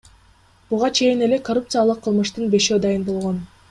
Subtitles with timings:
[0.69, 3.45] Буга чейин эле коррупциялык кылмыштын бешөө дайын болгон.